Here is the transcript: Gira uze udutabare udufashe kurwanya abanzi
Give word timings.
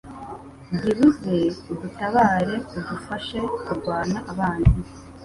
Gira 0.79 0.93
uze 1.09 1.37
udutabare 1.71 2.55
udufashe 2.79 3.37
kurwanya 3.63 4.19
abanzi 4.31 4.79